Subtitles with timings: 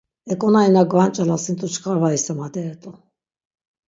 [0.31, 2.91] Eǩonari na gvanç̌elasint̆u çkar var isimaderet̆u.